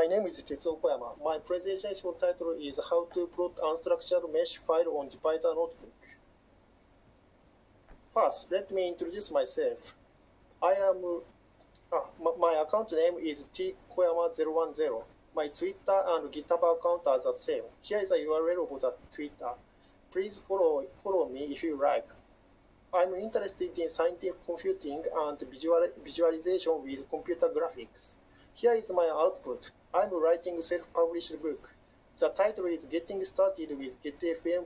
My 0.00 0.06
name 0.06 0.26
is 0.28 0.42
Tetsuo 0.42 0.80
Koyama. 0.80 1.22
My 1.22 1.36
presentation 1.40 2.14
title 2.18 2.56
is 2.58 2.80
How 2.88 3.04
to 3.12 3.26
Plot 3.26 3.56
Unstructured 3.56 4.32
Mesh 4.32 4.56
File 4.56 4.96
on 4.96 5.10
Jupyter 5.10 5.54
Notebook. 5.54 6.00
First, 8.14 8.50
let 8.50 8.70
me 8.70 8.88
introduce 8.88 9.30
myself. 9.30 9.94
I 10.62 10.72
am, 10.72 11.20
uh, 11.92 11.98
my 12.38 12.62
account 12.62 12.92
name 12.92 13.18
is 13.18 13.44
tkoyama010. 13.52 15.02
My 15.36 15.48
Twitter 15.48 16.00
and 16.06 16.32
GitHub 16.32 16.78
account 16.78 17.06
are 17.06 17.20
the 17.22 17.34
same. 17.34 17.64
Here 17.82 17.98
is 18.00 18.10
a 18.10 18.16
URL 18.16 18.72
of 18.72 18.80
the 18.80 18.94
Twitter. 19.12 19.52
Please 20.10 20.38
follow, 20.38 20.86
follow 21.04 21.28
me 21.28 21.40
if 21.52 21.62
you 21.62 21.78
like. 21.78 22.08
I'm 22.94 23.12
interested 23.16 23.78
in 23.78 23.90
scientific 23.90 24.42
computing 24.46 25.02
and 25.14 25.38
visual, 25.52 25.86
visualization 26.02 26.82
with 26.82 27.06
computer 27.10 27.50
graphics. 27.54 28.16
Here 28.54 28.72
is 28.72 28.90
my 28.94 29.06
output. 29.12 29.72
I'm 29.92 30.14
writing 30.14 30.56
a 30.56 30.62
self-published 30.62 31.42
book. 31.42 31.74
The 32.16 32.28
title 32.28 32.66
is 32.66 32.84
Getting 32.84 33.24
Started 33.24 33.70
with 33.76 34.00
GetFEM++. 34.00 34.64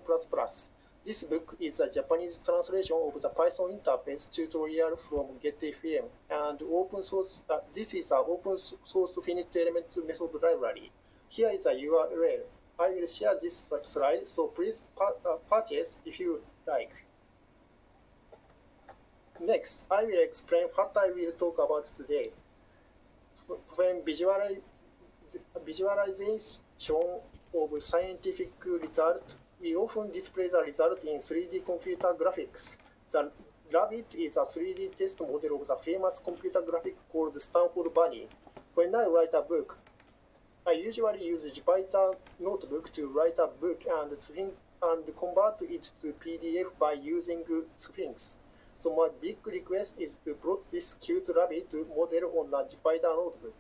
This 1.03 1.23
book 1.25 1.57
is 1.59 1.81
a 1.81 1.91
Japanese 1.91 2.39
translation 2.45 2.99
of 3.03 3.23
the 3.23 3.31
Python 3.31 3.71
interface 3.71 4.31
tutorial 4.31 4.97
from 4.97 5.29
GetFM 5.43 6.05
and 6.31 6.61
open 6.71 7.03
source. 7.03 7.41
Uh, 7.49 7.61
this 7.73 7.95
is 7.95 8.11
an 8.11 8.23
open 8.29 8.59
source 8.59 9.19
finite 9.25 9.57
element 9.57 9.87
method 10.07 10.31
library. 10.43 10.93
Here 11.31 11.51
is 11.55 11.65
a 11.65 11.73
URL. 11.73 12.41
I 12.79 12.89
will 12.91 13.07
share 13.07 13.35
this 13.41 13.73
slide, 13.85 14.27
so 14.27 14.49
please 14.49 14.83
uh, 15.01 15.37
purchase 15.49 16.01
if 16.05 16.21
you 16.21 16.43
like. 16.67 16.93
Next, 19.41 19.87
I 19.91 20.05
will 20.05 20.23
explain 20.23 20.67
what 20.75 20.95
I 20.97 21.11
will 21.13 21.33
talk 21.33 21.59
about 21.59 21.87
today. 21.97 22.31
When 23.77 24.05
visualize, 24.05 24.84
visualization 25.65 26.61
of 27.55 27.83
scientific 27.83 28.53
result, 28.65 29.37
we 29.61 29.75
often 29.75 30.11
display 30.11 30.49
the 30.49 30.63
result 30.63 31.05
in 31.05 31.19
3D 31.19 31.65
computer 31.65 32.15
graphics. 32.19 32.77
The 33.11 33.31
Rabbit 33.73 34.15
is 34.19 34.37
a 34.37 34.41
3D 34.41 34.95
test 34.95 35.21
model 35.21 35.61
of 35.61 35.67
the 35.67 35.77
famous 35.77 36.19
computer 36.19 36.61
graphic 36.61 36.97
called 37.09 37.41
Stanford 37.41 37.95
Bunny. 37.95 38.29
When 38.75 38.95
I 38.95 39.07
write 39.07 39.35
a 39.35 39.43
book, 39.43 39.79
I 40.67 40.73
usually 40.73 41.25
use 41.25 41.45
Jupyter 41.59 42.17
Notebook 42.41 42.93
to 42.93 43.11
write 43.13 43.39
a 43.39 43.49
book 43.49 43.85
and, 43.91 44.13
and 44.83 45.17
convert 45.17 45.63
it 45.63 45.91
to 46.03 46.13
PDF 46.13 46.79
by 46.79 46.93
using 46.93 47.43
Sphinx. 47.77 48.37
So 48.77 48.95
my 48.95 49.09
big 49.21 49.39
request 49.47 49.95
is 49.99 50.19
to 50.25 50.35
plot 50.35 50.71
this 50.71 50.95
cute 50.95 51.31
rabbit 51.35 51.73
model 51.97 52.33
on 52.39 52.49
a 52.49 52.65
Jupyter 52.67 53.15
notebook. 53.17 53.57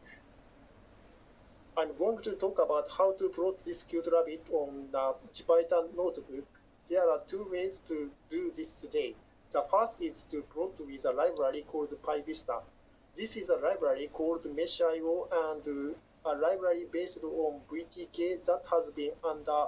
I'm 1.76 1.96
going 1.98 2.18
to 2.18 2.34
talk 2.36 2.60
about 2.60 2.88
how 2.96 3.14
to 3.14 3.28
plot 3.30 3.64
this 3.64 3.82
cute 3.82 4.06
rabbit 4.12 4.46
on 4.52 4.86
the 4.92 5.14
Jupyter 5.32 5.92
notebook. 5.96 6.46
There 6.88 7.10
are 7.10 7.20
two 7.26 7.48
ways 7.50 7.80
to 7.88 8.12
do 8.30 8.52
this 8.54 8.74
today. 8.74 9.16
The 9.50 9.62
first 9.68 10.00
is 10.00 10.22
to 10.30 10.42
plot 10.42 10.74
with 10.78 11.04
a 11.04 11.10
library 11.10 11.64
called 11.66 11.90
PyVista. 12.00 12.62
This 13.16 13.36
is 13.36 13.48
a 13.48 13.56
library 13.56 14.08
called 14.12 14.44
meshio 14.44 15.26
and 15.50 15.96
uh, 16.24 16.30
a 16.30 16.36
library 16.36 16.86
based 16.92 17.24
on 17.24 17.60
VTK 17.68 18.44
that 18.44 18.62
has 18.70 18.90
been 18.90 19.10
under 19.24 19.66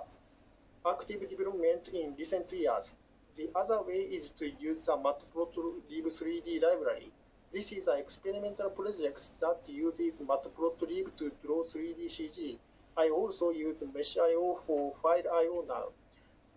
active 0.88 1.28
development 1.28 1.88
in 1.92 2.14
recent 2.16 2.52
years. 2.52 2.94
The 3.36 3.50
other 3.56 3.82
way 3.82 3.94
is 3.94 4.30
to 4.30 4.48
use 4.60 4.86
the 4.86 4.92
matplotlib 4.92 5.82
3D 5.90 6.62
library. 6.62 7.10
This 7.52 7.72
is 7.72 7.88
an 7.88 7.98
experimental 7.98 8.70
project 8.70 9.20
that 9.40 9.68
uses 9.68 10.20
matplotlib 10.20 11.16
to 11.16 11.32
draw 11.42 11.62
3D 11.62 12.04
CG. 12.06 12.58
I 12.96 13.08
also 13.08 13.50
use 13.50 13.82
meshio 13.94 14.58
for 14.66 14.94
File.io 15.02 15.64
now. 15.68 15.86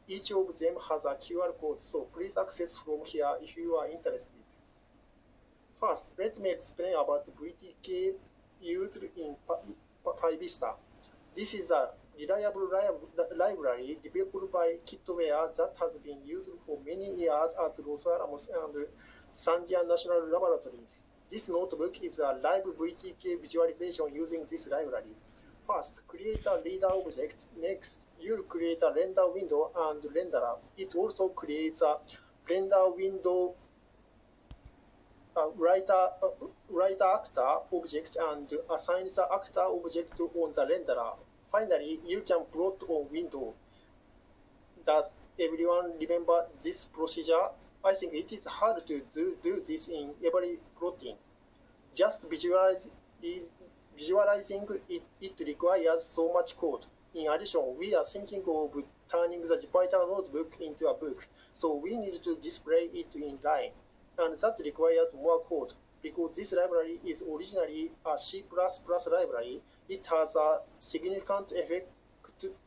Each 0.08 0.32
of 0.32 0.58
them 0.58 0.76
has 0.90 1.06
a 1.06 1.14
QR 1.16 1.54
code, 1.62 1.80
so 1.80 2.08
please 2.14 2.36
access 2.38 2.80
from 2.80 3.06
here 3.06 3.32
if 3.42 3.56
you 3.56 3.76
are 3.76 3.88
interested. 3.88 4.32
First, 5.80 6.14
let 6.18 6.40
me 6.40 6.50
explain 6.50 6.96
about 6.96 7.28
VTK 7.38 8.14
used 8.62 9.04
in 9.16 9.36
PyVista. 10.04 10.74
This 11.36 11.54
is 11.54 11.72
a 11.72 11.90
reliable 12.20 12.70
library 13.38 13.98
developed 14.02 14.52
by 14.52 14.78
Kitware 14.86 15.56
that 15.56 15.76
has 15.80 15.98
been 15.98 16.26
used 16.26 16.52
for 16.66 16.80
many 16.86 17.16
years 17.16 17.54
at 17.64 17.80
Los 17.86 18.06
Alamos 18.08 18.50
and 18.50 18.88
Sandia 19.34 19.88
National 19.88 20.28
Laboratories. 20.28 21.04
This 21.30 21.50
notebook 21.50 22.04
is 22.04 22.20
a 22.20 22.40
live 22.44 22.64
VTK 22.64 23.42
visualization 23.42 24.08
using 24.14 24.46
this 24.50 24.68
library. 24.68 25.16
First, 25.68 26.08
create 26.08 26.46
a 26.48 26.60
reader 26.66 26.92
object. 26.92 27.46
Next, 27.62 28.08
you'll 28.20 28.44
create 28.44 28.82
a 28.82 28.92
render 28.96 29.30
window 29.30 29.72
and 29.78 30.02
renderer. 30.02 30.58
It 30.78 30.96
also 30.96 31.30
creates 31.30 31.84
a 31.84 31.98
render 32.50 32.90
window 32.90 33.54
uh, 35.38 35.50
writer, 35.56 36.10
uh, 36.24 36.48
writer 36.70 37.04
actor 37.04 37.60
object 37.72 38.18
and 38.20 38.52
assigns 38.74 39.16
the 39.16 39.28
actor 39.32 39.62
object 39.62 40.20
on 40.20 40.52
the 40.54 40.66
renderer. 40.66 41.16
Finally, 41.52 42.00
you 42.06 42.22
can 42.22 42.44
plot 42.52 42.84
on 42.88 43.08
window. 43.12 43.54
Does 44.86 45.12
everyone 45.40 45.94
remember 46.00 46.48
this 46.64 46.86
procedure? 46.86 47.50
I 47.84 47.94
think 47.94 48.14
it 48.14 48.32
is 48.34 48.46
hard 48.46 48.86
to 48.88 49.02
do, 49.14 49.38
do 49.42 49.62
this 49.62 49.88
in 49.88 50.12
every 50.26 50.60
plotting. 50.78 51.16
Just 51.96 52.30
visualize, 52.30 52.90
visualizing 53.98 54.68
it, 54.90 55.04
it 55.22 55.40
requires 55.48 56.04
so 56.04 56.34
much 56.34 56.58
code. 56.58 56.86
In 57.16 57.32
addition, 57.32 57.76
we 57.80 57.96
are 57.96 58.04
thinking 58.04 58.44
of 58.48 58.76
turning 59.12 59.42
the 59.42 59.56
Jupyter 59.56 60.08
notebook 60.08 60.58
into 60.62 60.88
a 60.88 60.94
book, 60.94 61.26
so 61.54 61.76
we 61.76 61.96
need 61.96 62.22
to 62.22 62.36
display 62.36 62.90
it 62.94 63.16
in 63.16 63.40
line, 63.44 63.72
and 64.20 64.40
that 64.40 64.60
requires 64.64 65.16
more 65.16 65.40
code. 65.42 65.74
Because 66.04 66.36
this 66.36 66.54
library 66.54 67.00
is 67.06 67.24
originally 67.24 67.92
a 68.06 68.18
C++ 68.18 68.44
library, 69.12 69.62
it 69.88 70.06
has 70.08 70.36
a 70.36 70.60
significant 70.80 71.52
effect 71.54 71.90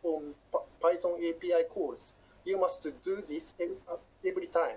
on 0.03 0.35
Python 0.81 1.15
API 1.17 1.65
calls. 1.69 2.15
You 2.45 2.59
must 2.59 2.83
do 3.05 3.23
this 3.27 3.55
every 4.27 4.47
time. 4.49 4.77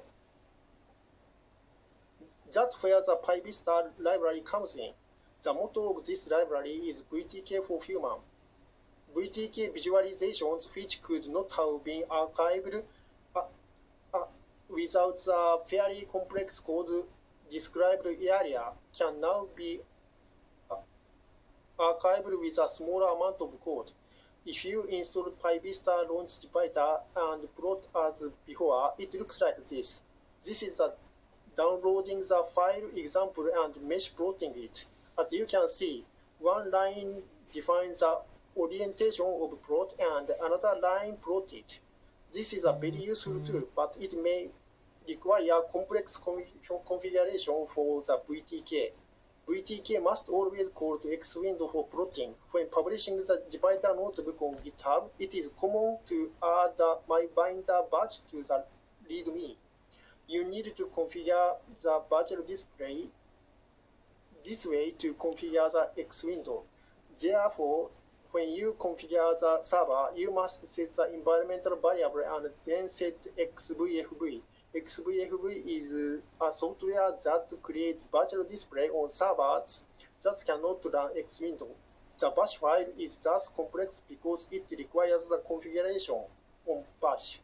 That's 2.56 2.82
where 2.82 3.02
the 3.02 3.18
PyVista 3.22 3.90
library 4.00 4.40
comes 4.40 4.78
in. 4.78 4.92
The 5.44 5.54
motto 5.54 5.92
of 5.92 6.06
this 6.06 6.32
library 6.32 6.70
is 6.72 7.04
VTK 7.12 7.62
for 7.62 7.84
human. 7.84 8.20
VTK 9.14 9.76
visualizations 9.76 10.74
which 10.74 11.04
could 11.04 11.28
not 11.28 11.52
have 11.52 11.84
been 11.84 12.04
archived 12.10 12.82
uh, 13.36 13.42
uh, 14.14 14.24
without 14.70 15.18
the 15.18 15.60
fairly 15.66 16.08
complex 16.10 16.62
code 16.62 17.06
described 17.52 18.08
area 18.08 18.64
can 18.98 19.20
now 19.20 19.48
be 19.54 19.82
archived 21.78 22.40
with 22.40 22.58
a 22.58 22.68
smaller 22.70 23.14
amount 23.18 23.36
of 23.42 23.60
code. 23.60 23.92
If 24.46 24.64
you 24.64 24.84
install 24.86 25.30
PyVista 25.44 26.10
launch 26.10 26.40
Jupyter 26.40 27.02
and 27.18 27.54
plot 27.58 27.88
as 28.08 28.24
before, 28.48 28.94
it 28.98 29.14
looks 29.14 29.42
like 29.42 29.58
this. 29.58 30.04
This 30.42 30.64
is 30.64 30.80
a 30.80 30.94
downloading 31.56 32.20
the 32.22 32.44
file 32.54 32.90
example 32.96 33.48
and 33.64 33.82
mesh 33.88 34.16
plotting 34.16 34.54
it. 34.56 34.86
As 35.20 35.32
you 35.32 35.46
can 35.46 35.68
see, 35.68 36.04
one 36.40 36.70
line 36.72 37.22
defines 37.54 38.00
the 38.00 38.20
orientation 38.58 39.26
of 39.26 39.62
plot 39.64 39.94
and 40.00 40.32
another 40.42 40.74
line 40.82 41.18
plotted. 41.22 41.80
This 42.32 42.54
is 42.54 42.66
a 42.66 42.74
very 42.74 42.98
useful 42.98 43.40
tool, 43.40 43.64
but 43.76 43.98
it 44.00 44.16
may 44.22 44.50
require 45.08 45.62
complex 45.72 46.18
configuration 46.18 47.66
for 47.66 48.02
the 48.02 48.20
VTK. 48.28 48.92
VTK 49.48 50.02
must 50.02 50.30
always 50.30 50.70
call 50.70 50.98
to 50.98 51.08
Xwind 51.08 51.60
for 51.72 51.86
plotting. 51.86 52.34
When 52.52 52.68
publishing 52.70 53.18
the 53.18 53.44
Jupyter 53.50 53.96
notebook 53.96 54.42
on 54.42 54.56
GitHub, 54.56 55.10
it 55.20 55.36
is 55.36 55.52
common 55.60 56.00
to 56.08 56.32
add 56.44 56.72
the 56.78 56.98
MyBinder 57.08 57.92
badge 57.92 58.26
to 58.32 58.42
the 58.42 58.64
README. 59.08 59.56
You 60.28 60.44
need 60.44 60.76
to 60.76 60.86
configure 60.88 61.58
the 61.82 62.02
virtual 62.10 62.44
display 62.44 63.10
this 64.44 64.66
way 64.66 64.92
to 64.92 65.14
configure 65.14 65.72
the 65.72 66.04
Xwind. 66.04 66.64
Therefore, 67.22 67.90
when 68.32 68.50
you 68.50 68.76
configure 68.80 69.40
the 69.40 69.62
server, 69.62 70.10
you 70.16 70.32
must 70.34 70.68
set 70.68 70.94
the 70.96 71.14
environmental 71.14 71.76
variable 71.78 72.24
and 72.28 72.50
then 72.66 72.90
set 72.90 73.28
Xvfb. 73.38 74.42
Xvfb 74.76 75.66
is 75.66 75.94
a 75.94 76.52
software 76.52 77.12
that 77.24 77.58
creates 77.62 78.06
virtual 78.12 78.44
display 78.44 78.90
on 78.90 79.10
servers 79.10 79.84
that 80.22 80.44
cannot 80.46 80.84
run 80.94 81.12
Xwind. 81.16 81.66
The 82.20 82.30
bash 82.32 82.58
file 82.58 82.88
is 82.98 83.18
thus 83.18 83.50
complex 83.50 84.02
because 84.08 84.48
it 84.52 84.66
requires 84.78 85.28
the 85.28 85.42
configuration 85.46 86.22
on 86.66 86.84
bash. 87.02 87.40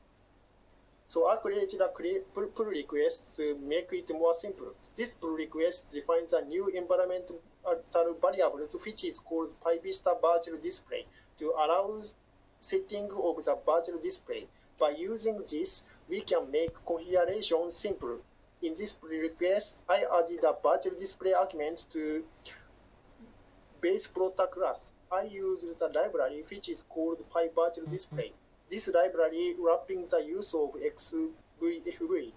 So 1.05 1.27
I 1.27 1.35
created 1.37 1.81
a 1.81 1.89
pull 1.89 2.65
request 2.65 3.35
to 3.37 3.57
make 3.61 3.91
it 3.91 4.09
more 4.13 4.33
simple. 4.33 4.73
This 4.95 5.13
pull 5.13 5.31
request 5.31 5.91
defines 5.91 6.33
a 6.33 6.41
new 6.45 6.67
environment 6.69 7.29
variables 8.21 8.75
which 8.85 9.03
is 9.03 9.19
called 9.19 9.53
PyVista 9.61 10.19
virtual 10.21 10.57
display 10.57 11.05
to 11.37 11.51
allow 11.51 12.01
setting 12.59 13.09
of 13.11 13.43
the 13.43 13.57
virtual 13.65 13.99
display. 14.01 14.47
By 14.79 14.91
using 14.91 15.43
this, 15.49 15.83
we 16.09 16.21
can 16.21 16.49
make 16.49 16.73
configuration 16.85 17.71
simple. 17.71 18.19
In 18.61 18.73
this 18.75 18.93
pull 18.93 19.09
request, 19.09 19.81
I 19.89 20.05
added 20.17 20.43
a 20.43 20.55
virtual 20.63 20.97
display 20.97 21.33
argument 21.33 21.85
to 21.91 22.23
base 23.81 24.07
product 24.07 24.53
class. 24.53 24.93
I 25.11 25.23
used 25.23 25.77
the 25.77 25.87
library 25.87 26.43
which 26.49 26.69
is 26.69 26.83
called 26.83 27.23
PyVirtualDisplay. 27.29 28.31
This 28.71 28.87
library 28.87 29.53
wrapping 29.59 30.05
the 30.07 30.23
use 30.23 30.53
of 30.53 30.75
Xvfb. 30.75 32.31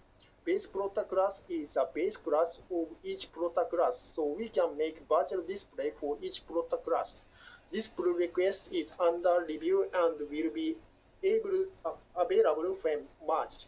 Base 0.44 0.66
product 0.66 1.08
class 1.08 1.42
is 1.48 1.76
a 1.76 1.88
base 1.94 2.16
class 2.16 2.60
of 2.72 2.88
each 3.04 3.30
product 3.30 3.70
class, 3.70 3.96
so 3.96 4.32
we 4.36 4.48
can 4.48 4.76
make 4.76 4.98
virtual 5.08 5.44
display 5.46 5.92
for 5.92 6.18
each 6.20 6.44
product 6.44 6.84
class. 6.84 7.24
This 7.70 7.86
pull 7.86 8.12
request 8.14 8.68
is 8.72 8.92
under 8.98 9.44
review 9.46 9.88
and 9.94 10.18
will 10.28 10.50
be 10.52 10.76
able, 11.22 11.66
uh, 11.86 11.92
available 12.16 12.74
when 12.82 13.04
merged. 13.24 13.66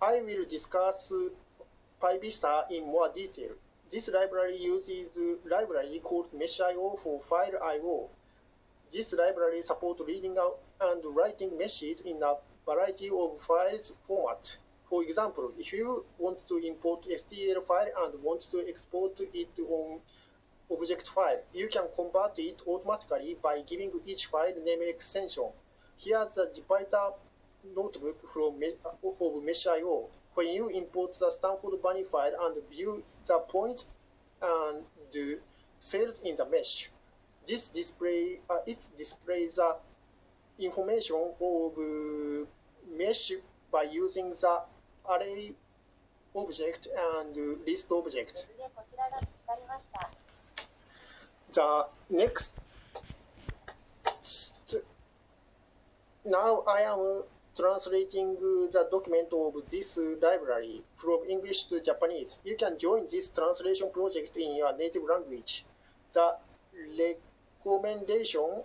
I 0.00 0.22
will 0.22 0.46
discuss 0.46 1.12
PyVista 2.00 2.70
in 2.70 2.86
more 2.86 3.10
detail. 3.12 3.50
This 3.90 4.08
library 4.08 4.56
uses 4.56 5.10
library 5.44 6.00
called 6.02 6.32
meshio 6.32 6.98
for 6.98 7.20
file 7.20 7.62
I.O. 7.62 8.08
This 8.92 9.12
library 9.12 9.62
supports 9.62 10.02
reading 10.04 10.36
and 10.80 11.04
writing 11.14 11.56
meshes 11.56 12.00
in 12.00 12.22
a 12.22 12.34
variety 12.66 13.08
of 13.08 13.40
files 13.40 13.92
format. 14.00 14.58
For 14.88 15.04
example, 15.04 15.52
if 15.58 15.72
you 15.72 16.04
want 16.18 16.44
to 16.48 16.56
import 16.58 17.06
STL 17.08 17.62
file 17.62 17.86
and 18.02 18.20
want 18.22 18.42
to 18.50 18.68
export 18.68 19.20
it 19.32 19.48
on 19.68 20.00
object 20.72 21.08
file, 21.08 21.40
you 21.54 21.68
can 21.68 21.84
convert 21.94 22.38
it 22.40 22.62
automatically 22.66 23.36
by 23.40 23.60
giving 23.62 23.92
each 24.04 24.26
file 24.26 24.52
name 24.64 24.82
extension. 24.82 25.50
Here's 25.96 26.34
the 26.34 26.50
divider 26.52 27.10
notebook 27.76 28.20
from 28.28 28.60
of 29.04 29.44
meshio. 29.44 30.08
When 30.34 30.48
you 30.48 30.68
import 30.68 31.16
the 31.18 31.30
Stanford 31.30 31.80
Bunny 31.80 32.04
file 32.04 32.32
and 32.40 32.56
view 32.68 33.04
the 33.26 33.38
points 33.38 33.88
and 34.42 34.84
the 35.12 35.38
cells 35.78 36.20
in 36.24 36.34
the 36.34 36.46
mesh, 36.46 36.90
this 37.50 37.68
display 37.68 38.38
uh, 38.48 38.58
it 38.64 38.88
displays 38.96 39.56
the 39.56 39.76
information 40.60 41.16
of 41.40 41.72
uh, 41.76 42.46
mesh 42.96 43.32
by 43.72 43.82
using 43.82 44.30
the 44.30 44.62
array 45.10 45.54
object 46.36 46.86
and 46.96 47.36
list 47.66 47.90
object. 47.90 48.46
The 51.52 51.86
next 52.10 52.58
now 56.24 56.62
I 56.68 56.82
am 56.82 57.24
translating 57.56 58.34
the 58.70 58.86
document 58.92 59.32
of 59.32 59.54
this 59.68 59.98
library 60.22 60.82
from 60.94 61.18
English 61.28 61.64
to 61.64 61.80
Japanese. 61.80 62.38
You 62.44 62.56
can 62.56 62.78
join 62.78 63.08
this 63.10 63.32
translation 63.32 63.90
project 63.92 64.36
in 64.36 64.54
your 64.54 64.76
native 64.76 65.02
language. 65.08 65.64
The 66.12 66.36
recommendation 67.64 68.62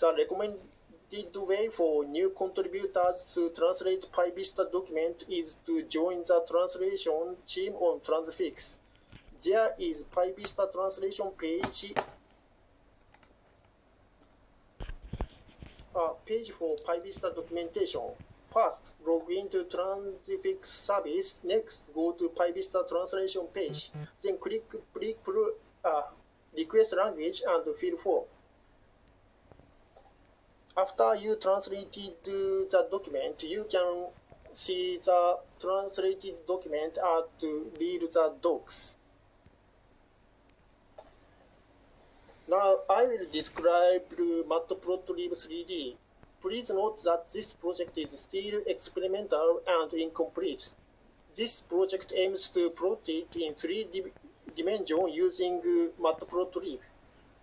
the 0.00 0.14
recommended 0.16 1.36
way 1.36 1.68
for 1.68 2.04
new 2.04 2.30
contributors 2.30 3.32
to 3.34 3.50
translate 3.50 4.06
PyVista 4.12 4.70
document 4.72 5.24
is 5.28 5.58
to 5.66 5.82
join 5.82 6.18
the 6.22 6.44
translation 6.48 7.36
team 7.46 7.74
on 7.74 8.00
Transifex. 8.00 8.76
There 9.44 9.70
is 9.78 10.04
PyVista 10.04 10.70
translation 10.72 11.30
page 11.38 11.92
a 15.94 16.14
page 16.24 16.50
for 16.50 16.76
PyVista 16.78 17.34
documentation. 17.34 18.02
First, 18.52 18.92
log 19.06 19.30
into 19.30 19.64
Transfix 19.64 20.64
service. 20.64 21.38
Next, 21.44 21.90
go 21.94 22.12
to 22.12 22.30
PyVista 22.30 22.86
translation 22.88 23.46
page. 23.54 23.90
Then 24.20 24.38
click, 24.38 24.64
click 24.92 25.18
uh, 25.84 26.02
request 26.56 26.96
language 26.96 27.42
and 27.46 27.76
fill 27.76 27.96
form. 27.96 28.24
After 30.76 31.14
you 31.14 31.36
translated 31.36 32.14
the 32.24 32.88
document, 32.90 33.42
you 33.44 33.66
can 33.70 34.06
see 34.50 34.96
the 34.96 35.38
translated 35.60 36.44
document 36.46 36.98
and 37.00 37.70
read 37.78 38.00
the 38.00 38.32
docs. 38.42 38.98
Now 42.48 42.80
I 42.90 43.04
will 43.04 43.26
describe 43.30 44.08
Matplotlib 44.48 45.32
3D. 45.32 45.94
Please 46.40 46.70
note 46.70 47.02
that 47.04 47.28
this 47.28 47.52
project 47.52 47.98
is 47.98 48.18
still 48.18 48.62
experimental 48.66 49.60
and 49.66 49.92
incomplete. 49.92 50.70
This 51.34 51.60
project 51.60 52.14
aims 52.16 52.48
to 52.50 52.70
plot 52.70 53.06
it 53.08 53.36
in 53.36 53.54
three 53.54 53.86
dimensions 54.56 55.14
using 55.14 55.58
uh, 55.58 56.02
Matplotlib. 56.02 56.80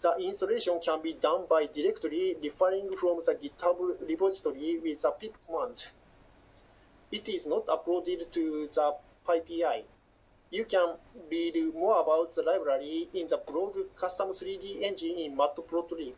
The 0.02 0.16
installation 0.18 0.80
can 0.80 1.02
be 1.04 1.14
done 1.14 1.46
by 1.48 1.68
directly 1.68 2.38
referring 2.42 2.96
from 2.98 3.22
the 3.24 3.36
GitHub 3.36 4.08
repository 4.08 4.80
with 4.80 5.04
the 5.04 5.12
pip 5.12 5.38
command. 5.46 5.92
It 7.12 7.30
is 7.30 7.46
not 7.46 7.68
uploaded 7.68 8.32
to 8.32 8.68
the 8.68 8.96
PyPI. 9.28 9.84
You 10.50 10.66
can 10.66 10.96
read 11.30 11.56
more 11.76 12.02
about 12.02 12.34
the 12.34 12.42
library 12.42 13.10
in 13.14 13.28
the 13.28 13.38
blog 13.38 13.78
Custom 13.96 14.30
3D 14.30 14.82
Engine 14.82 15.20
in 15.20 15.38
Matplotlib. 15.38 16.16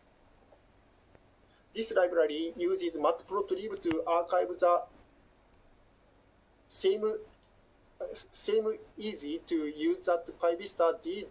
This 1.74 1.94
library 1.94 2.54
uses 2.58 2.98
Matplotlib 2.98 3.82
to 3.82 4.04
archive 4.08 4.58
the 4.58 4.84
same, 6.68 7.14
same 8.32 8.78
easy 8.98 9.42
to 9.48 9.56
use 9.68 10.06
that 10.06 10.28
PyVista 10.40 11.02
did 11.02 11.28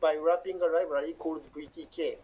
by 0.00 0.16
wrapping 0.16 0.62
a 0.62 0.66
library 0.66 1.12
called 1.18 1.42
VTK. 1.54 2.16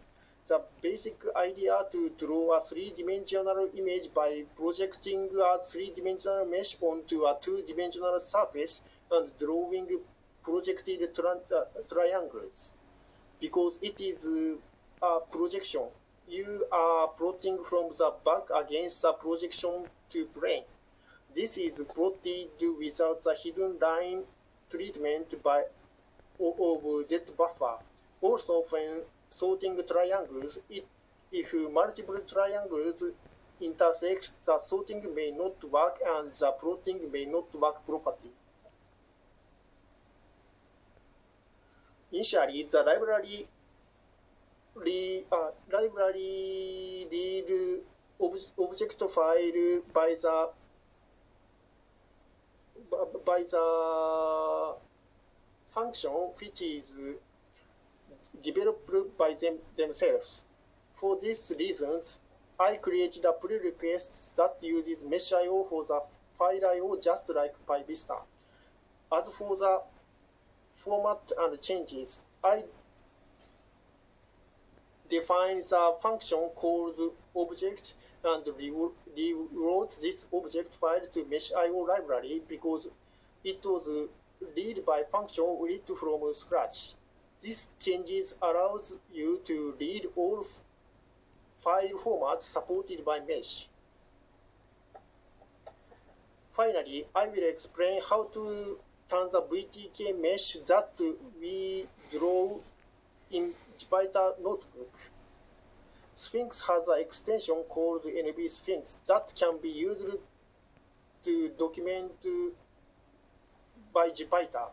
The 0.47 0.63
basic 0.81 1.21
idea 1.35 1.85
to 1.91 2.09
draw 2.17 2.57
a 2.57 2.61
three-dimensional 2.61 3.69
image 3.75 4.11
by 4.15 4.45
projecting 4.55 5.29
a 5.39 5.59
three-dimensional 5.59 6.45
mesh 6.45 6.75
onto 6.81 7.25
a 7.25 7.37
two-dimensional 7.39 8.19
surface 8.19 8.81
and 9.11 9.29
drawing 9.37 9.99
projected 10.41 11.13
tri 11.13 11.35
uh, 11.55 11.65
triangles. 11.87 12.73
Because 13.39 13.77
it 13.81 14.01
is 14.01 14.25
uh, 14.25 15.05
a 15.05 15.19
projection, 15.31 15.83
you 16.29 16.65
are 16.71 17.07
plotting 17.17 17.63
from 17.63 17.89
the 17.97 18.13
back 18.23 18.43
against 18.55 19.01
the 19.01 19.13
projection 19.13 19.85
to 20.09 20.25
plane. 20.25 20.63
This 21.33 21.57
is 21.57 21.83
plotted 21.93 22.49
without 22.77 23.21
the 23.23 23.35
hidden 23.43 23.77
line 23.79 24.23
treatment 24.69 25.41
by 25.43 25.63
of 26.39 27.07
Z 27.07 27.19
buffer. 27.37 27.77
Also, 28.21 28.61
when 28.69 29.01
sorting 29.27 29.81
triangles, 29.85 30.59
it, 30.69 30.85
if 31.31 31.53
multiple 31.71 32.19
triangles 32.19 33.03
intersect, 33.61 34.31
the 34.45 34.57
sorting 34.57 35.03
may 35.13 35.31
not 35.31 35.63
work 35.65 35.99
and 36.05 36.31
the 36.31 36.51
plotting 36.59 37.11
may 37.11 37.25
not 37.25 37.53
work 37.55 37.85
properly. 37.85 38.31
Initially, 42.11 42.63
the 42.63 42.81
library 42.83 43.47
re, 44.85 45.25
uh, 45.31 45.51
library 45.71 47.07
read 47.11 47.81
ob 48.21 48.35
object 48.57 49.01
file 49.09 49.81
by 49.93 50.15
the 50.21 50.49
by 53.25 53.43
the 53.51 54.75
function 55.69 56.11
which 56.39 56.61
is 56.61 56.93
developed 58.41 59.17
by 59.17 59.33
them 59.33 59.57
themselves. 59.75 60.43
For 60.93 61.17
these 61.19 61.53
reasons, 61.57 62.21
I 62.59 62.75
created 62.77 63.25
a 63.25 63.33
pull 63.33 63.51
request 63.51 64.35
that 64.37 64.57
uses 64.61 65.05
meshio 65.05 65.67
for 65.69 65.85
the 65.85 66.01
file 66.33 66.65
I.O. 66.65 66.99
just 66.99 67.29
like 67.33 67.53
PyVista. 67.65 68.17
As 69.11 69.29
for 69.29 69.55
the 69.55 69.81
format 70.67 71.31
and 71.37 71.61
changes, 71.61 72.21
I 72.43 72.63
define 75.09 75.57
the 75.57 75.95
function 76.01 76.49
called 76.55 76.99
object 77.35 77.93
and 78.23 78.43
rewrote 78.57 79.97
this 80.01 80.27
object 80.33 80.73
file 80.75 81.05
to 81.11 81.23
meshio 81.25 81.87
library 81.87 82.41
because 82.47 82.87
it 83.43 83.63
was 83.65 83.87
uh, 83.87 84.07
read 84.55 84.85
by 84.85 85.03
function 85.11 85.57
read 85.61 85.81
from 85.97 86.21
scratch. 86.33 86.93
This 87.41 87.67
changes 87.79 88.35
allows 88.41 88.97
you 89.13 89.39
to 89.45 89.75
read 89.79 90.07
all 90.15 90.43
file 91.55 91.97
formats 91.97 92.43
supported 92.43 93.03
by 93.05 93.19
Mesh. 93.21 93.69
finally, 96.59 97.05
I 97.15 97.25
will 97.27 97.47
explain 97.47 98.01
how 98.09 98.23
to 98.33 98.77
turn 99.09 99.29
the 99.31 99.41
VTK 99.41 100.21
mesh 100.21 100.57
that 100.67 100.91
we 101.39 101.87
draw 102.11 102.57
in 103.31 103.53
JPyter 103.79 104.39
Notebook. 104.41 104.93
Sphinx 106.13 106.67
has 106.67 106.87
an 106.89 106.99
extension 106.99 107.63
called 107.69 108.03
NV 108.03 108.49
Sphinx 108.49 108.99
that 109.07 109.31
can 109.39 109.57
be 109.61 109.69
used 109.69 110.05
to 111.23 111.49
document 111.57 112.11
by 113.93 114.09
Jupyter. 114.09 114.69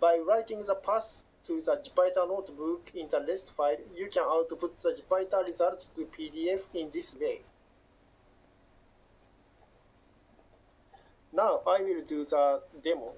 By 0.00 0.18
writing 0.26 0.62
the 0.64 0.74
path 0.74 1.22
to 1.44 1.60
the 1.62 1.76
Jupyter 1.76 2.26
notebook 2.26 2.90
in 2.94 3.06
the 3.08 3.24
REST 3.26 3.52
file, 3.52 3.76
you 3.94 4.08
can 4.08 4.24
output 4.24 4.78
the 4.80 5.00
Jupyter 5.00 5.44
result 5.46 5.88
to 5.94 6.06
PDF 6.06 6.62
in 6.74 6.90
this 6.90 7.14
way. 7.14 7.42
Now 11.32 11.60
I 11.66 11.82
will 11.82 12.02
do 12.02 12.24
the 12.24 12.62
demo. 12.82 13.12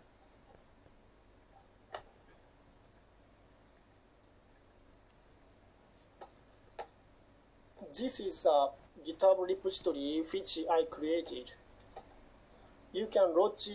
This 7.99 8.21
is 8.21 8.47
a 8.47 8.69
GitHub 9.07 9.47
repository 9.47 10.23
which 10.33 10.61
I 10.71 10.85
created. 10.89 11.53
You 12.95 13.07
can 13.07 13.37
launch 13.37 13.69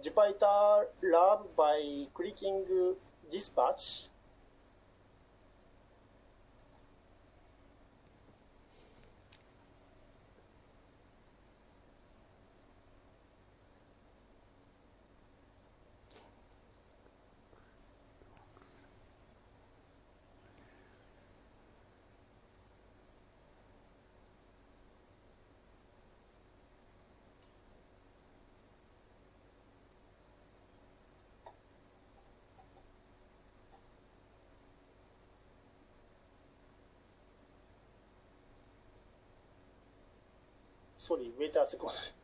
Jupyter 0.00 0.86
Lab 1.02 1.40
by 1.56 2.06
clicking 2.14 2.64
this 3.28 3.48
batch. 41.02 41.08
Sorry, 41.08 41.32
wait 41.38 41.56
a 41.56 41.66
second. 41.66 42.21